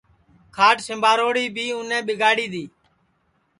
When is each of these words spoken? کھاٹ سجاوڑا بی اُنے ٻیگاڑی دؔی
کھاٹ 0.55 0.77
سجاوڑا 0.87 1.45
بی 1.55 1.65
اُنے 1.77 1.99
ٻیگاڑی 2.07 2.45
دؔی 2.53 2.63